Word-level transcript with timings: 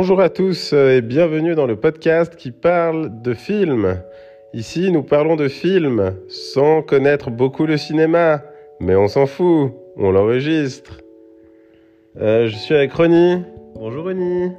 Bonjour 0.00 0.20
à 0.20 0.28
tous 0.28 0.74
euh, 0.74 0.96
et 0.96 1.00
bienvenue 1.00 1.56
dans 1.56 1.66
le 1.66 1.74
podcast 1.74 2.36
qui 2.36 2.52
parle 2.52 3.20
de 3.20 3.34
films. 3.34 4.00
Ici, 4.54 4.92
nous 4.92 5.02
parlons 5.02 5.34
de 5.34 5.48
films 5.48 6.14
sans 6.28 6.82
connaître 6.82 7.32
beaucoup 7.32 7.66
le 7.66 7.76
cinéma, 7.76 8.44
mais 8.78 8.94
on 8.94 9.08
s'en 9.08 9.26
fout, 9.26 9.72
on 9.96 10.12
l'enregistre. 10.12 11.00
Euh, 12.16 12.46
je 12.46 12.54
suis 12.54 12.76
avec 12.76 12.92
Ronnie. 12.92 13.42
Bonjour 13.74 14.04
Ronnie. 14.04 14.52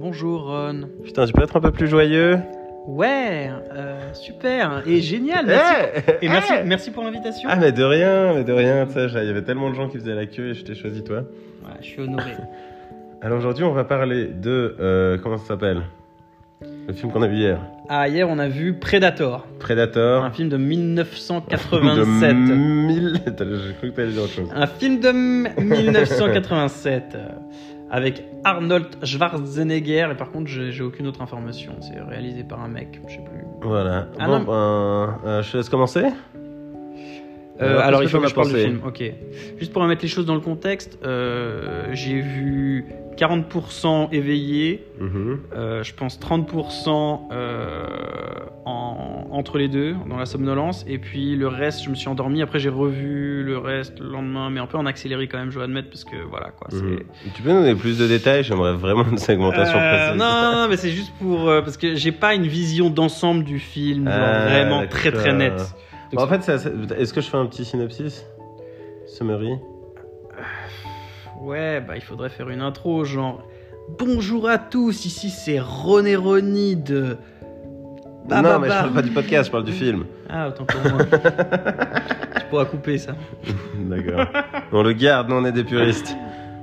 Bonjour 0.00 0.48
Ron. 0.48 0.88
Putain, 1.04 1.26
tu 1.26 1.32
peux 1.32 1.44
être 1.44 1.56
un 1.56 1.60
peu 1.60 1.70
plus 1.70 1.86
joyeux 1.86 2.38
Ouais, 2.88 3.50
euh, 3.76 4.12
super 4.12 4.82
et 4.88 5.00
génial. 5.00 5.46
Merci, 5.46 5.74
Eh 6.20 6.26
et 6.26 6.28
merci, 6.28 6.52
Eh 6.60 6.64
merci 6.64 6.90
pour 6.90 7.04
l'invitation. 7.04 7.48
Ah 7.48 7.54
mais 7.54 7.70
de 7.70 7.84
rien, 7.84 8.34
mais 8.34 8.42
de 8.42 8.52
rien, 8.52 8.86
tu 8.86 8.94
sais, 8.94 9.06
il 9.22 9.26
y 9.28 9.30
avait 9.30 9.44
tellement 9.44 9.70
de 9.70 9.76
gens 9.76 9.88
qui 9.88 9.98
faisaient 9.98 10.16
la 10.16 10.26
queue 10.26 10.50
et 10.50 10.54
je 10.54 10.64
t'ai 10.64 10.74
choisi 10.74 11.04
toi. 11.04 11.18
Ouais, 11.18 11.76
je 11.80 11.86
suis 11.86 12.00
honoré. 12.00 12.32
Alors 13.24 13.38
aujourd'hui, 13.38 13.64
on 13.64 13.72
va 13.72 13.84
parler 13.84 14.26
de... 14.26 14.76
euh, 14.78 15.16
comment 15.22 15.38
ça 15.38 15.46
s'appelle? 15.46 15.82
Le 16.86 16.92
film 16.92 17.10
qu'on 17.10 17.22
a 17.22 17.26
vu 17.26 17.36
hier. 17.36 17.58
Ah, 17.88 18.06
hier 18.08 18.28
on 18.28 18.38
a 18.38 18.48
vu 18.48 18.74
Predator, 18.78 19.46
Predator. 19.58 20.24
un 20.24 20.30
film 20.30 20.48
de 20.50 20.56
De 20.58 20.62
1987. 20.62 22.34
mille... 22.34 23.20
Attends, 23.26 23.44
J'ai 23.66 23.74
cru 23.74 23.90
que 23.90 23.96
t'allais 23.96 24.12
dire 24.12 24.22
autre 24.22 24.32
chose. 24.32 24.48
Un 24.54 24.66
film 24.66 25.00
de 25.00 25.08
m- 25.08 25.48
1987 25.58 27.02
euh, 27.16 27.28
avec 27.90 28.24
Arnold 28.44 28.86
Schwarzenegger 29.02 30.08
et 30.12 30.14
par 30.14 30.30
contre 30.30 30.48
j'ai 30.48 30.70
j'ai 30.72 30.82
aucune 30.82 31.06
autre 31.06 31.22
information. 31.22 31.72
C'est 31.80 32.00
réalisé 32.00 32.44
par 32.44 32.62
un 32.62 32.68
mec, 32.68 33.00
je 33.08 33.14
sais 33.14 33.20
plus. 33.24 33.44
Voilà. 33.62 34.06
Ah 34.18 34.26
bon, 34.26 34.38
non. 34.40 34.44
ben, 34.44 35.18
euh, 35.26 35.42
je 35.42 35.52
te 35.52 35.56
laisse 35.58 35.68
commencer. 35.68 36.04
Euh, 37.60 37.70
Alors, 37.70 37.82
alors 37.82 38.02
il 38.02 38.08
faut 38.08 38.20
que 38.20 38.28
je 38.28 38.34
parle 38.34 38.48
du 38.52 38.56
film. 38.56 38.80
Ok. 38.84 39.02
Juste 39.58 39.72
pour 39.72 39.82
remettre 39.82 40.02
les 40.02 40.08
choses 40.08 40.26
dans 40.26 40.34
le 40.34 40.40
contexte, 40.40 40.98
euh, 41.04 41.86
j'ai 41.92 42.20
vu 42.20 42.84
40% 43.16 44.08
éveillé, 44.10 44.84
Mhm. 44.98 45.38
Euh, 45.54 45.82
je 45.84 45.94
pense 45.94 46.18
30% 46.18 47.28
euh, 47.32 47.86
en- 48.64 49.28
entre 49.30 49.58
les 49.58 49.68
deux, 49.68 49.94
dans 50.08 50.16
la 50.16 50.26
somnolence, 50.26 50.84
et 50.88 50.98
puis 50.98 51.36
le 51.36 51.46
reste, 51.46 51.84
je 51.84 51.90
me 51.90 51.94
suis 51.94 52.08
endormi. 52.08 52.42
Après, 52.42 52.58
j'ai 52.58 52.68
revu 52.70 53.44
le 53.44 53.56
reste 53.58 54.00
le 54.00 54.08
lendemain, 54.08 54.50
mais 54.50 54.58
un 54.58 54.66
peu 54.66 54.76
en 54.78 54.86
accéléré 54.86 55.28
quand 55.28 55.38
même, 55.38 55.50
je 55.50 55.54
dois 55.56 55.64
admettre, 55.64 55.90
parce 55.90 56.04
que 56.04 56.16
voilà 56.28 56.50
quoi. 56.50 56.66
Mhm. 56.72 57.00
Tu 57.36 57.42
peux 57.42 57.50
nous 57.50 57.60
donner 57.60 57.74
plus 57.76 57.98
de 57.98 58.08
détails? 58.08 58.42
J'aimerais 58.42 58.74
vraiment 58.74 59.04
une 59.08 59.18
segmentation 59.18 59.78
Euh, 59.78 59.90
précise. 60.08 60.18
non, 60.18 60.26
non, 60.42 60.52
non, 60.62 60.68
mais 60.68 60.76
c'est 60.76 60.90
juste 60.90 61.12
pour. 61.20 61.48
euh, 61.48 61.62
parce 61.62 61.76
que 61.76 61.94
j'ai 61.94 62.12
pas 62.12 62.34
une 62.34 62.46
vision 62.48 62.90
d'ensemble 62.90 63.44
du 63.44 63.60
film, 63.60 64.06
genre 64.08 64.14
Ah, 64.20 64.48
vraiment 64.48 64.86
très 64.88 65.12
très 65.12 65.32
nette. 65.32 65.72
Donc, 66.14 66.24
en 66.24 66.28
fait, 66.28 66.42
ça- 66.42 66.70
est-ce 66.98 67.12
que 67.12 67.20
je 67.20 67.28
fais 67.28 67.36
un 67.36 67.46
petit 67.46 67.64
synopsis 67.64 68.24
Summary? 69.06 69.54
Ouais, 71.40 71.80
bah 71.86 71.94
il 71.96 72.02
faudrait 72.02 72.30
faire 72.30 72.48
une 72.48 72.60
intro, 72.62 73.04
genre. 73.04 73.42
Bonjour 73.98 74.48
à 74.48 74.56
tous, 74.58 75.04
ici 75.04 75.28
c'est 75.30 75.60
René 75.60 76.16
Roni 76.16 76.76
de. 76.76 77.16
Non, 78.30 78.40
Bababa. 78.42 78.58
mais 78.58 78.66
je 78.68 78.72
parle 78.72 78.92
pas 78.92 79.02
du 79.02 79.10
podcast, 79.10 79.46
je 79.46 79.50
parle 79.52 79.64
du 79.64 79.72
film. 79.84 80.04
Ah, 80.30 80.48
autant 80.48 80.64
pour 80.64 80.80
moi. 80.90 81.04
tu 82.40 82.46
pourras 82.48 82.64
couper 82.64 82.96
ça. 82.96 83.12
D'accord. 83.78 84.26
on 84.72 84.82
le 84.82 84.92
garde, 84.94 85.28
nous 85.28 85.36
on 85.36 85.44
est 85.44 85.52
des 85.52 85.64
puristes. 85.64 86.16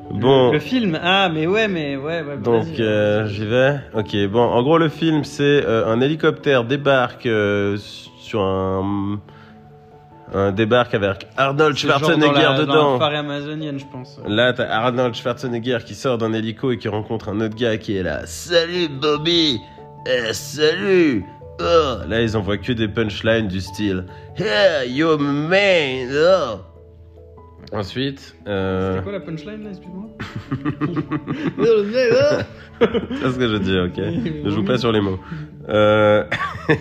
Bon, 0.09 0.51
Le 0.51 0.59
film, 0.59 0.99
ah, 1.01 1.29
mais 1.33 1.47
ouais, 1.47 1.69
mais 1.69 1.95
ouais, 1.95 2.21
ouais. 2.21 2.35
bah, 2.35 2.35
donc 2.37 2.65
euh, 2.79 3.27
j'y 3.27 3.45
vais. 3.45 3.79
Ok, 3.93 4.13
bon, 4.29 4.41
en 4.41 4.61
gros 4.63 4.77
le 4.77 4.89
film 4.89 5.23
c'est 5.23 5.63
euh, 5.65 5.85
un 5.87 6.01
hélicoptère 6.01 6.65
débarque 6.65 7.27
euh, 7.27 7.77
sur 7.77 8.41
un... 8.41 9.19
Un 10.33 10.51
débarque 10.53 10.93
avec 10.93 11.27
Arnold 11.35 11.75
genre 11.75 11.99
Schwarzenegger 11.99 12.33
dans 12.33 12.39
la, 12.41 12.53
Dans 12.53 12.61
dedans. 12.61 12.93
la 12.93 12.99
forêt 13.05 13.17
amazonienne, 13.17 13.77
je 13.79 13.85
pense. 13.85 14.17
Là, 14.25 14.53
t'as 14.53 14.69
Arnold 14.69 15.13
Schwarzenegger 15.13 15.79
qui 15.85 15.93
sort 15.93 16.17
d'un 16.17 16.31
hélico 16.33 16.71
et 16.71 16.77
qui 16.77 16.87
rencontre 16.87 17.29
un 17.29 17.41
autre 17.41 17.55
gars 17.55 17.77
qui 17.77 17.97
est 17.97 18.03
là. 18.03 18.21
Salut 18.25 18.87
Bobby 18.87 19.59
Eh, 20.07 20.31
Salut 20.33 21.25
Oh 21.59 21.97
Là, 22.07 22.21
ils 22.21 22.35
envoient 22.37 22.57
que 22.57 22.71
des 22.71 22.87
punchlines 22.87 23.47
du 23.49 23.59
style 23.59 24.05
Hey, 24.37 24.89
you're 24.89 25.19
my 25.19 25.47
man 25.49 26.09
oh. 26.15 26.59
Ensuite, 27.73 28.35
euh... 28.47 28.91
C'était 28.91 29.03
quoi 29.03 29.13
la 29.13 29.21
punchline 29.21 29.63
là, 29.63 29.69
excuse-moi 29.69 30.09
c'est 32.81 33.31
ce 33.31 33.37
que 33.37 33.47
je 33.47 33.55
dis, 33.57 33.79
ok 33.79 33.97
Ne 34.43 34.49
joue 34.49 34.65
pas 34.65 34.77
sur 34.77 34.91
les 34.91 34.99
mots. 34.99 35.19
Euh... 35.69 36.25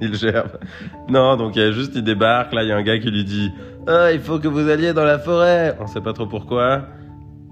il 0.00 0.14
gère. 0.14 0.46
Non, 1.08 1.36
donc 1.36 1.54
il 1.56 1.62
y 1.62 1.66
a 1.66 1.70
juste, 1.70 1.92
il 1.96 2.02
débarque, 2.02 2.54
là, 2.54 2.62
il 2.62 2.68
y 2.68 2.72
a 2.72 2.76
un 2.76 2.82
gars 2.82 2.98
qui 2.98 3.10
lui 3.10 3.24
dit 3.24 3.52
Ah, 3.86 4.10
il 4.12 4.20
faut 4.20 4.38
que 4.38 4.48
vous 4.48 4.70
alliez 4.70 4.94
dans 4.94 5.04
la 5.04 5.18
forêt 5.18 5.76
On 5.80 5.86
sait 5.86 6.00
pas 6.00 6.14
trop 6.14 6.26
pourquoi. 6.26 6.86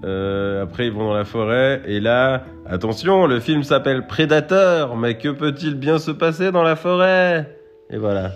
Euh, 0.03 0.63
après, 0.63 0.87
ils 0.87 0.91
vont 0.91 1.05
dans 1.05 1.13
la 1.13 1.25
forêt, 1.25 1.83
et 1.85 1.99
là, 1.99 2.45
attention, 2.67 3.27
le 3.27 3.39
film 3.39 3.61
s'appelle 3.63 4.07
Prédateur, 4.07 4.95
mais 4.95 5.17
que 5.17 5.29
peut-il 5.29 5.75
bien 5.75 5.99
se 5.99 6.11
passer 6.11 6.51
dans 6.51 6.63
la 6.63 6.75
forêt? 6.75 7.55
Et 7.89 7.97
voilà. 7.97 8.31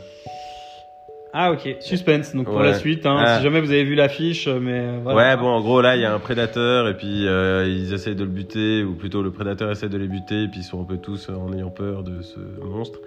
Ah, 1.31 1.51
ok, 1.51 1.75
suspense, 1.79 2.33
donc 2.35 2.45
pour 2.45 2.55
Ouais. 2.55 2.63
la 2.67 2.73
suite, 2.73 3.05
hein, 3.05 3.17
Ah. 3.19 3.37
si 3.37 3.43
jamais 3.43 3.61
vous 3.61 3.69
avez 3.71 3.83
vu 3.83 3.93
l'affiche, 3.93 4.47
euh, 4.47 4.59
mais 4.59 4.79
euh, 4.79 4.99
voilà. 5.03 5.35
Ouais, 5.35 5.37
bon, 5.37 5.47
en 5.49 5.61
gros, 5.61 5.79
là, 5.79 5.95
il 5.95 6.01
y 6.01 6.05
a 6.05 6.11
un 6.13 6.17
prédateur, 6.19 6.87
et 6.87 6.95
puis 6.95 7.27
euh, 7.27 7.67
ils 7.67 7.93
essayent 7.93 8.15
de 8.15 8.23
le 8.23 8.29
buter, 8.31 8.83
ou 8.83 8.93
plutôt 8.95 9.21
le 9.21 9.29
prédateur 9.29 9.69
essaie 9.69 9.89
de 9.89 9.97
les 9.97 10.07
buter, 10.07 10.43
et 10.43 10.47
puis 10.47 10.61
ils 10.61 10.63
sont 10.63 10.81
un 10.81 10.85
peu 10.85 10.97
tous 10.97 11.29
en 11.29 11.53
ayant 11.53 11.69
peur 11.69 12.01
de 12.03 12.21
ce 12.23 12.39
monstre. 12.65 12.97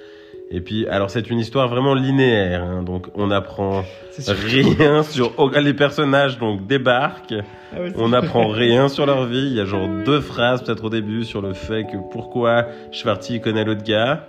Et 0.53 0.61
puis, 0.61 0.87
alors, 0.87 1.11
c'est 1.11 1.31
une 1.31 1.39
histoire 1.41 1.67
vraiment 1.69 1.95
linéaire, 1.95 2.63
hein, 2.63 2.83
donc 2.85 3.09
on 3.17 3.31
apprend 3.33 3.83
rien 4.29 5.03
sur. 5.03 5.33
Les 5.61 5.75
personnages, 5.75 6.39
donc, 6.39 6.67
débarquent, 6.69 7.35
Ah 7.75 7.81
ouais, 7.81 7.93
on 7.97 8.13
apprend 8.13 8.47
rien 8.49 8.89
sur 8.89 9.05
leur 9.05 9.25
vie, 9.25 9.47
il 9.51 9.55
y 9.55 9.61
a 9.61 9.65
genre 9.65 9.89
deux 10.05 10.21
phrases, 10.21 10.63
peut-être 10.63 10.85
au 10.85 10.91
début, 10.91 11.25
sur 11.25 11.43
le 11.43 11.55
fait 11.55 11.85
que 11.85 11.97
pourquoi 12.13 12.67
Schwarty 12.93 13.41
connaît 13.41 13.65
l'autre 13.65 13.83
gars. 13.83 14.29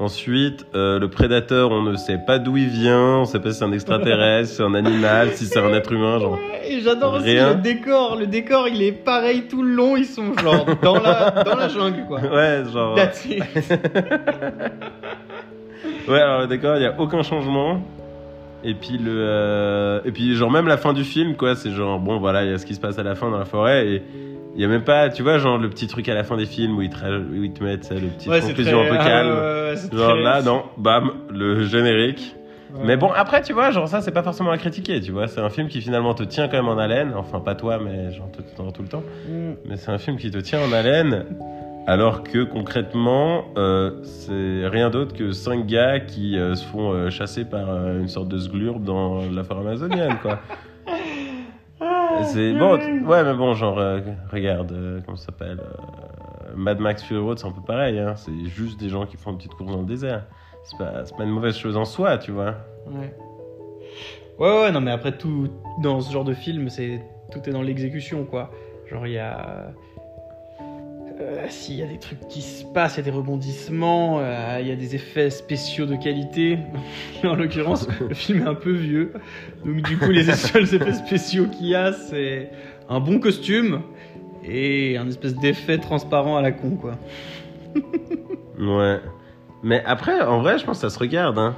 Ensuite, 0.00 0.64
euh, 0.74 0.98
le 0.98 1.10
prédateur, 1.10 1.70
on 1.70 1.82
ne 1.82 1.94
sait 1.94 2.16
pas 2.26 2.38
d'où 2.38 2.56
il 2.56 2.68
vient, 2.68 3.18
on 3.18 3.24
sait 3.26 3.38
pas 3.38 3.52
si 3.52 3.58
c'est 3.58 3.64
un 3.66 3.72
extraterrestre, 3.72 4.48
si 4.48 4.56
c'est 4.56 4.62
un 4.62 4.72
animal, 4.72 5.32
si 5.32 5.44
c'est 5.44 5.58
un 5.58 5.74
être 5.74 5.92
humain, 5.92 6.18
genre. 6.18 6.38
Et 6.64 6.80
j'adore 6.80 7.14
aussi 7.16 7.34
le 7.34 7.56
décor. 7.56 8.16
Le 8.18 8.26
décor, 8.26 8.66
il 8.68 8.82
est 8.82 8.92
pareil 8.92 9.42
tout 9.42 9.62
le 9.62 9.72
long. 9.74 9.98
Ils 9.98 10.06
sont 10.06 10.34
genre 10.38 10.64
dans 10.82 10.94
la, 10.94 11.42
dans 11.44 11.54
la 11.54 11.68
jungle, 11.68 12.06
quoi. 12.08 12.18
Ouais, 12.32 12.62
genre. 12.72 12.94
That's 12.94 13.26
it. 13.26 13.44
Ouais, 16.08 16.18
alors 16.18 16.40
le 16.40 16.46
décor, 16.46 16.76
il 16.76 16.82
y 16.82 16.86
a 16.86 16.98
aucun 16.98 17.22
changement. 17.22 17.82
Et 18.64 18.74
puis 18.74 18.98
le, 18.98 19.12
euh, 19.16 20.00
et 20.04 20.12
puis 20.12 20.34
genre 20.34 20.50
même 20.50 20.66
la 20.66 20.76
fin 20.76 20.92
du 20.92 21.04
film, 21.04 21.36
quoi, 21.36 21.54
c'est 21.54 21.70
genre 21.70 21.98
bon 21.98 22.18
voilà, 22.18 22.44
il 22.44 22.50
y 22.50 22.54
a 22.54 22.58
ce 22.58 22.66
qui 22.66 22.74
se 22.74 22.80
passe 22.80 22.98
à 22.98 23.02
la 23.02 23.14
fin 23.14 23.30
dans 23.30 23.38
la 23.38 23.44
forêt 23.44 23.86
et 23.86 24.02
il 24.60 24.62
y 24.62 24.66
a 24.66 24.68
même 24.68 24.84
pas, 24.84 25.08
tu 25.08 25.22
vois, 25.22 25.38
genre 25.38 25.56
le 25.56 25.70
petit 25.70 25.86
truc 25.86 26.06
à 26.10 26.14
la 26.14 26.22
fin 26.22 26.36
des 26.36 26.44
films 26.44 26.76
où 26.76 26.82
ils 26.82 26.90
te, 26.90 26.96
où 27.02 27.42
ils 27.44 27.50
te 27.54 27.64
mettent 27.64 27.84
ça, 27.84 27.94
le 27.94 28.08
petit 28.08 28.28
Ouais, 28.28 28.40
conclusion 28.40 28.80
très- 28.82 28.88
un 28.90 28.92
peu 28.92 28.98
calme. 29.02 29.28
ouais, 29.30 29.74
Genre 29.90 30.10
très- 30.12 30.22
là, 30.22 30.42
non, 30.42 30.64
bam, 30.76 31.12
le 31.30 31.64
générique. 31.64 32.36
Ouais. 32.74 32.80
Mais 32.84 32.96
bon, 32.98 33.10
après, 33.10 33.40
tu 33.40 33.54
vois, 33.54 33.70
genre 33.70 33.88
ça, 33.88 34.02
c'est 34.02 34.10
pas 34.12 34.22
forcément 34.22 34.50
à 34.50 34.58
critiquer, 34.58 35.00
tu 35.00 35.12
vois. 35.12 35.28
C'est 35.28 35.40
un 35.40 35.48
film 35.48 35.68
qui 35.68 35.80
finalement 35.80 36.12
te 36.12 36.24
tient 36.24 36.46
quand 36.46 36.58
même 36.58 36.68
en 36.68 36.76
haleine. 36.76 37.12
Enfin, 37.16 37.40
pas 37.40 37.54
toi, 37.54 37.78
mais 37.82 38.12
genre 38.12 38.28
tout, 38.32 38.42
tout, 38.54 38.70
tout 38.70 38.82
le 38.82 38.88
temps. 38.88 39.02
Mm. 39.26 39.52
Mais 39.64 39.76
c'est 39.76 39.90
un 39.92 39.98
film 39.98 40.18
qui 40.18 40.30
te 40.30 40.36
tient 40.36 40.60
en 40.60 40.70
haleine, 40.72 41.24
alors 41.86 42.22
que 42.22 42.44
concrètement, 42.44 43.44
euh, 43.56 43.92
c'est 44.02 44.68
rien 44.68 44.90
d'autre 44.90 45.14
que 45.16 45.32
cinq 45.32 45.66
gars 45.66 46.00
qui 46.00 46.38
euh, 46.38 46.54
se 46.54 46.66
font 46.66 46.92
euh, 46.92 47.08
chasser 47.08 47.46
par 47.46 47.70
euh, 47.70 47.98
une 47.98 48.08
sorte 48.08 48.28
de 48.28 48.36
sglurbe 48.38 48.84
dans 48.84 49.22
la 49.32 49.42
forêt 49.42 49.60
amazonienne, 49.60 50.18
quoi. 50.20 50.38
C'est 52.24 52.52
bon, 52.52 52.78
ouais, 53.06 53.24
mais 53.24 53.34
bon, 53.34 53.54
genre, 53.54 53.78
euh, 53.78 54.00
regarde, 54.30 54.72
euh, 54.72 55.00
comment 55.04 55.16
ça 55.16 55.26
s'appelle 55.26 55.60
euh, 55.60 56.52
Mad 56.56 56.80
Max 56.80 57.02
Fury 57.02 57.20
Road, 57.20 57.38
c'est 57.38 57.46
un 57.46 57.52
peu 57.52 57.62
pareil, 57.62 57.98
hein. 57.98 58.14
C'est 58.16 58.46
juste 58.46 58.78
des 58.80 58.88
gens 58.88 59.06
qui 59.06 59.16
font 59.16 59.32
une 59.32 59.38
petite 59.38 59.54
course 59.54 59.72
dans 59.72 59.80
le 59.80 59.86
désert. 59.86 60.26
C'est 60.64 60.76
pas, 60.78 61.04
c'est 61.04 61.16
pas 61.16 61.24
une 61.24 61.30
mauvaise 61.30 61.56
chose 61.56 61.76
en 61.76 61.84
soi, 61.84 62.18
tu 62.18 62.32
vois. 62.32 62.54
Ouais. 62.86 63.14
Ouais, 64.38 64.62
ouais, 64.62 64.72
non, 64.72 64.80
mais 64.80 64.90
après, 64.90 65.16
tout 65.16 65.48
dans 65.82 66.00
ce 66.00 66.12
genre 66.12 66.24
de 66.24 66.34
film, 66.34 66.68
c'est 66.68 67.02
tout 67.30 67.40
est 67.48 67.52
dans 67.52 67.62
l'exécution, 67.62 68.24
quoi. 68.24 68.50
Genre, 68.86 69.06
il 69.06 69.12
y 69.12 69.18
a. 69.18 69.72
Euh, 71.20 71.46
S'il 71.48 71.76
y 71.76 71.82
a 71.82 71.86
des 71.86 71.98
trucs 71.98 72.26
qui 72.28 72.40
se 72.40 72.64
passent, 72.64 72.94
il 72.94 72.98
y 72.98 73.00
a 73.00 73.04
des 73.04 73.16
rebondissements, 73.16 74.18
euh, 74.20 74.58
il 74.60 74.68
y 74.68 74.72
a 74.72 74.76
des 74.76 74.94
effets 74.94 75.30
spéciaux 75.30 75.86
de 75.86 75.96
qualité. 75.96 76.58
en 77.24 77.34
l'occurrence, 77.34 77.86
le 78.00 78.14
film 78.14 78.42
est 78.42 78.48
un 78.48 78.54
peu 78.54 78.72
vieux. 78.72 79.12
Donc, 79.64 79.82
du 79.82 79.98
coup, 79.98 80.10
les 80.10 80.24
seuls 80.34 80.74
effets 80.74 80.94
spéciaux 80.94 81.46
qu'il 81.46 81.68
y 81.68 81.74
a, 81.74 81.92
c'est 81.92 82.50
un 82.88 83.00
bon 83.00 83.20
costume 83.20 83.82
et 84.44 84.96
un 84.96 85.08
espèce 85.08 85.34
d'effet 85.34 85.78
transparent 85.78 86.36
à 86.36 86.42
la 86.42 86.52
con, 86.52 86.76
quoi. 86.76 86.96
Ouais. 88.58 89.00
Mais 89.62 89.82
après, 89.86 90.20
en 90.20 90.42
vrai, 90.42 90.58
je 90.58 90.66
pense 90.66 90.82
que 90.82 90.88
ça 90.88 90.94
se 90.94 90.98
regarde. 90.98 91.38
Hein. 91.38 91.54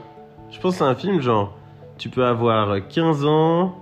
Je 0.52 0.60
pense 0.60 0.74
que 0.74 0.78
c'est 0.78 0.84
un 0.84 0.94
film 0.94 1.20
genre, 1.20 1.58
tu 1.98 2.08
peux 2.10 2.24
avoir 2.24 2.86
15 2.86 3.24
ans, 3.24 3.76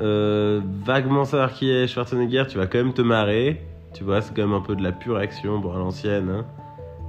euh, 0.00 0.60
vaguement 0.84 1.24
savoir 1.24 1.52
qui 1.52 1.70
est 1.70 1.88
Schwarzenegger, 1.88 2.44
tu 2.48 2.58
vas 2.58 2.66
quand 2.66 2.78
même 2.78 2.92
te 2.92 3.02
marrer. 3.02 3.60
Tu 3.94 4.04
vois, 4.04 4.20
c'est 4.20 4.34
quand 4.34 4.42
même 4.42 4.52
un 4.54 4.60
peu 4.60 4.76
de 4.76 4.82
la 4.82 4.92
pure 4.92 5.16
action, 5.16 5.58
bon, 5.58 5.72
à 5.72 5.78
l'ancienne. 5.78 6.28
hein. 6.28 6.44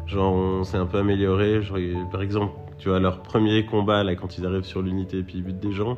Genre, 0.07 0.33
on 0.33 0.63
s'est 0.63 0.77
un 0.77 0.85
peu 0.85 0.99
amélioré. 0.99 1.61
Genre, 1.61 1.77
par 2.11 2.21
exemple, 2.21 2.53
tu 2.77 2.89
vois, 2.89 2.99
leur 2.99 3.21
premier 3.21 3.65
combat, 3.65 4.03
là, 4.03 4.15
quand 4.15 4.37
ils 4.37 4.45
arrivent 4.45 4.63
sur 4.63 4.81
l'unité 4.81 5.17
et 5.17 5.23
puis 5.23 5.37
ils 5.37 5.43
butent 5.43 5.59
des 5.59 5.71
gens, 5.71 5.97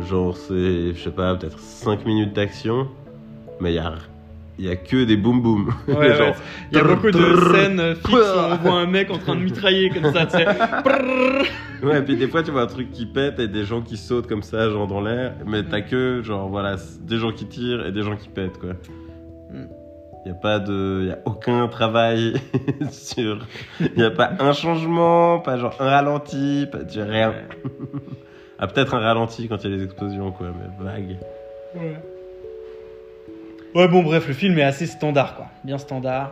genre, 0.00 0.36
c'est, 0.36 0.94
je 0.94 1.00
sais 1.02 1.10
pas, 1.12 1.34
peut-être 1.36 1.58
5 1.60 2.04
minutes 2.04 2.32
d'action, 2.34 2.88
mais 3.60 3.72
il 3.72 3.76
y 3.76 3.78
a 3.78 3.94
il 4.56 4.66
y 4.66 4.70
a 4.70 4.76
que 4.76 5.02
des 5.04 5.16
boum 5.16 5.42
boum. 5.42 5.72
Ouais, 5.88 5.94
ouais. 5.98 6.14
Genre, 6.14 6.34
Il 6.70 6.78
y 6.78 6.80
a 6.80 6.84
beaucoup 6.84 7.10
de 7.10 7.36
scènes 7.52 7.94
fixes 7.96 8.12
où 8.12 8.38
on 8.52 8.56
voit 8.62 8.74
un 8.74 8.86
mec 8.86 9.10
en 9.10 9.18
train 9.18 9.34
de 9.34 9.40
mitrailler 9.40 9.90
comme 9.90 10.12
ça, 10.12 10.26
tu 10.26 10.36
sais. 10.38 10.46
Ouais, 11.82 11.98
et 11.98 12.02
puis 12.02 12.16
des 12.16 12.28
fois 12.28 12.42
tu 12.44 12.52
vois 12.52 12.62
un 12.62 12.66
truc 12.66 12.92
qui 12.92 13.04
pète 13.04 13.40
et 13.40 13.48
des 13.48 13.64
gens 13.64 13.82
qui 13.82 13.96
sautent 13.96 14.28
comme 14.28 14.44
ça, 14.44 14.70
genre 14.70 14.86
dans 14.86 15.00
l'air, 15.00 15.34
mais 15.44 15.64
t'as 15.64 15.80
que 15.80 16.22
genre 16.22 16.48
voilà, 16.48 16.76
des 17.00 17.16
gens 17.18 17.32
qui 17.32 17.46
tirent 17.46 17.84
et 17.84 17.90
des 17.92 18.02
gens 18.02 18.16
qui 18.16 18.28
pètent 18.28 18.58
quoi. 18.58 18.70
Mm. 20.24 20.28
Y 20.28 20.30
a 20.30 20.34
pas 20.34 20.58
de, 20.58 21.06
y 21.08 21.10
a 21.12 21.18
aucun 21.24 21.68
travail 21.68 22.34
sur, 22.90 23.46
y 23.96 24.02
a 24.02 24.10
pas 24.10 24.32
un 24.38 24.52
changement, 24.52 25.40
pas 25.40 25.56
genre 25.58 25.76
un 25.80 25.88
ralenti, 25.90 26.66
pas 26.70 26.84
tu- 26.84 27.00
rien. 27.02 27.34
Ah 28.58 28.66
peut-être 28.66 28.94
un 28.94 29.00
ralenti 29.00 29.48
quand 29.48 29.62
il 29.64 29.70
y 29.70 29.74
a 29.74 29.76
les 29.76 29.84
explosions 29.84 30.30
quoi, 30.32 30.46
mais 30.48 30.84
vague. 30.84 31.16
Ouais. 31.74 31.96
Ouais, 33.74 33.88
bon, 33.88 34.02
bref, 34.04 34.28
le 34.28 34.34
film 34.34 34.56
est 34.58 34.62
assez 34.62 34.86
standard, 34.86 35.34
quoi. 35.34 35.46
Bien 35.64 35.78
standard. 35.78 36.30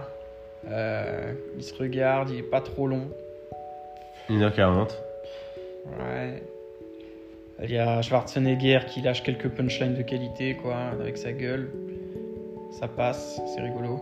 Euh, 0.70 1.32
il 1.56 1.62
se 1.64 1.74
regarde, 1.74 2.30
il 2.30 2.38
est 2.38 2.42
pas 2.44 2.60
trop 2.60 2.86
long. 2.86 3.08
1h40. 4.30 4.90
Ouais. 5.98 6.40
Il 7.64 7.70
y 7.72 7.78
a 7.78 8.00
Schwarzenegger 8.00 8.80
qui 8.86 9.02
lâche 9.02 9.24
quelques 9.24 9.48
punchlines 9.48 9.94
de 9.96 10.02
qualité, 10.02 10.54
quoi, 10.54 10.76
avec 10.92 11.18
sa 11.18 11.32
gueule. 11.32 11.68
Ça 12.72 12.88
passe, 12.88 13.40
c'est 13.54 13.60
rigolo. 13.60 14.00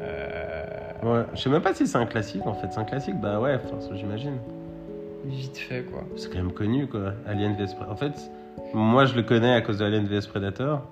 Euh, 0.00 0.66
Ouais, 1.02 1.24
je 1.34 1.40
sais 1.40 1.50
même 1.50 1.62
pas 1.62 1.74
si 1.74 1.88
c'est 1.88 1.98
un 1.98 2.06
classique 2.06 2.46
en 2.46 2.54
fait. 2.54 2.68
C'est 2.70 2.78
un 2.78 2.84
classique, 2.84 3.20
bah 3.20 3.40
ouais, 3.40 3.58
j'imagine. 3.94 4.36
vite 5.24 5.56
fait, 5.58 5.82
quoi. 5.82 6.04
C'est 6.16 6.28
quand 6.30 6.38
même 6.38 6.52
connu 6.52 6.86
quoi. 6.86 7.14
Alien 7.26 7.54
vs 7.54 7.74
Predator. 7.74 7.90
En 7.90 7.96
fait, 7.96 8.30
moi 8.72 9.04
je 9.04 9.16
le 9.16 9.22
connais 9.24 9.52
à 9.52 9.60
cause 9.62 9.78
de 9.78 9.84
Alien 9.84 10.06
vs 10.06 10.28
Predator. 10.28 10.82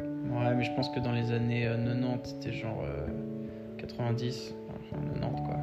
Ouais, 0.00 0.54
mais 0.56 0.64
je 0.64 0.72
pense 0.74 0.88
que 0.88 0.98
dans 0.98 1.12
les 1.12 1.30
années 1.30 1.64
euh, 1.64 1.76
90, 1.76 2.20
c'était 2.24 2.52
genre 2.52 2.82
euh, 2.84 3.06
90, 3.78 4.54
enfin 4.68 5.00
90, 5.20 5.42
quoi. 5.46 5.56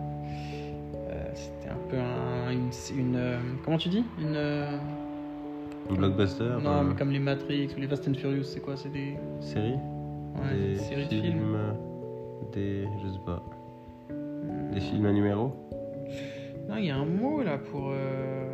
Euh, 0.95 1.23
c'était 1.33 1.69
un 1.69 1.89
peu 1.89 1.97
un, 1.97 2.51
une. 2.51 2.69
une, 2.97 3.15
euh, 3.17 3.37
comment 3.65 3.77
tu 3.77 3.89
dis? 3.89 4.05
Une. 4.17 4.37
Euh, 5.89 5.93
Un 5.93 5.95
blockbuster. 5.97 6.43
non, 6.63 6.69
euh, 6.71 6.83
mais 6.89 6.95
comme 6.95 7.11
les 7.11 7.19
Matrix 7.19 7.69
ou 7.77 7.81
les 7.81 7.87
Fast 7.87 8.07
and 8.07 8.13
Furious, 8.15 8.43
c'est 8.43 8.59
quoi? 8.59 8.75
C'est 8.75 8.91
des. 8.91 9.17
série. 9.39 9.73
Ouais, 10.35 10.57
des 10.57 10.67
des 10.73 10.75
séries 10.79 11.03
de 11.05 11.09
films. 11.09 11.23
films. 11.23 11.57
Des. 12.53 12.83
Je 13.03 13.07
sais 13.09 13.19
pas. 13.25 13.43
Hmm. 14.09 14.73
Des 14.73 14.79
films 14.79 15.05
à 15.05 15.11
numéro? 15.11 15.53
Non, 16.69 16.75
il 16.77 16.85
y 16.85 16.91
a 16.91 16.95
un 16.95 17.05
mot 17.05 17.41
là 17.41 17.57
pour 17.71 17.91
euh, 17.93 18.45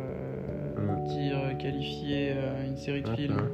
Hmm. 0.76 1.04
dire, 1.08 1.58
qualifier 1.58 2.32
euh, 2.36 2.66
une 2.68 2.76
série 2.76 3.02
de 3.02 3.08
films. 3.10 3.48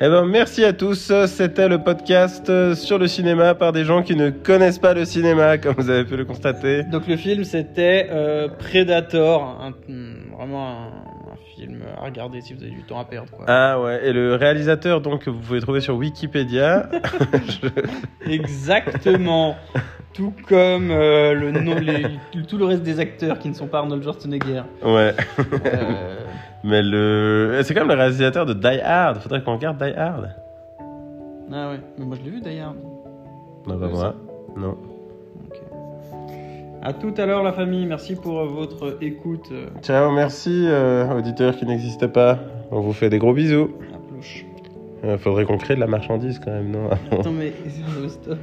Eh 0.00 0.08
ben 0.08 0.24
merci 0.26 0.64
à 0.64 0.72
tous. 0.74 1.10
C'était 1.26 1.68
le 1.68 1.82
podcast 1.82 2.48
euh, 2.50 2.74
sur 2.74 2.98
le 2.98 3.06
cinéma 3.06 3.54
par 3.54 3.72
des 3.72 3.84
gens 3.84 4.02
qui 4.02 4.14
ne 4.16 4.28
connaissent 4.30 4.78
pas 4.78 4.92
le 4.94 5.04
cinéma, 5.06 5.56
comme 5.62 5.74
vous 5.76 5.88
avez 5.90 6.04
pu 6.04 6.16
le 6.16 6.24
constater. 6.24 6.82
Donc 6.84 7.06
le 7.08 7.16
film 7.16 7.44
c'était 7.44 8.08
euh, 8.10 8.48
Predator, 8.48 9.58
un- 9.60 9.70
hmm, 9.90 10.34
vraiment 10.36 10.68
un 10.68 10.90
film 11.54 11.80
à 11.96 12.04
regarder 12.04 12.40
si 12.40 12.54
vous 12.54 12.62
avez 12.62 12.70
du 12.72 12.82
temps 12.84 12.98
à 13.00 13.04
perdre. 13.04 13.30
Quoi. 13.30 13.44
Ah 13.48 13.80
ouais, 13.80 14.06
et 14.08 14.12
le 14.12 14.34
réalisateur 14.34 15.00
donc 15.00 15.24
que 15.24 15.30
vous 15.30 15.38
pouvez 15.40 15.60
trouver 15.60 15.80
sur 15.80 15.94
Wikipédia. 15.96 16.88
Je- 17.46 18.30
Exactement. 18.30 19.56
Tout 20.14 20.32
comme 20.48 20.90
euh, 20.90 21.34
le 21.34 21.50
nom, 21.52 21.74
les- 21.78 22.42
tout 22.46 22.56
le 22.56 22.64
reste 22.64 22.82
des 22.82 23.00
acteurs 23.00 23.38
qui 23.38 23.48
ne 23.50 23.54
sont 23.54 23.66
pas 23.66 23.78
Arnold 23.78 24.02
Schwarzenegger. 24.02 24.62
Ouais, 24.82 25.14
Euh, 25.66 26.16
mais 26.64 26.82
le 26.82 27.60
c'est 27.62 27.74
quand 27.74 27.80
même 27.80 27.88
le 27.94 28.00
réalisateur 28.02 28.46
de 28.46 28.54
Die 28.54 28.80
Hard. 28.82 29.18
Faudrait 29.18 29.42
qu'on 29.42 29.56
regarde 29.56 29.76
Die 29.76 29.92
Hard. 29.94 30.30
Ah 31.52 31.70
ouais, 31.70 31.80
mais 31.98 32.04
moi 32.06 32.16
je 32.18 32.24
l'ai 32.24 32.30
vu 32.30 32.40
d'ailleurs. 32.40 32.74
Non, 33.66 33.78
pas 33.78 33.88
moi. 33.88 34.14
Non. 34.56 34.76
À 36.86 36.92
tout 36.92 37.12
à 37.16 37.26
l'heure 37.26 37.42
la 37.42 37.52
famille, 37.52 37.84
merci 37.84 38.14
pour 38.14 38.38
euh, 38.38 38.46
votre 38.46 38.98
écoute. 39.00 39.48
euh, 39.50 39.66
Ciao, 39.82 40.12
merci 40.12 40.66
euh, 40.68 41.18
auditeurs 41.18 41.56
qui 41.56 41.66
n'existaient 41.66 42.06
pas. 42.06 42.38
On 42.70 42.78
vous 42.78 42.92
fait 42.92 43.10
des 43.10 43.18
gros 43.18 43.32
bisous. 43.32 43.72
Euh, 45.02 45.18
faudrait 45.18 45.46
qu'on 45.46 45.58
crée 45.58 45.74
de 45.74 45.80
la 45.80 45.88
marchandise 45.88 46.38
quand 46.38 46.52
même, 46.52 46.70
non? 46.70 46.88
Attends 47.10 47.32
mais 47.36 47.52
stop. 48.08 48.38